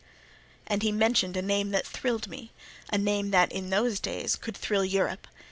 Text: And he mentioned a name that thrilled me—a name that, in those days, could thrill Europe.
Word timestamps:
And 0.65 0.81
he 0.81 0.91
mentioned 0.91 1.37
a 1.37 1.43
name 1.43 1.69
that 1.69 1.85
thrilled 1.85 2.27
me—a 2.27 2.97
name 2.97 3.29
that, 3.29 3.51
in 3.51 3.69
those 3.69 3.99
days, 3.99 4.35
could 4.35 4.57
thrill 4.57 4.83
Europe. 4.83 5.27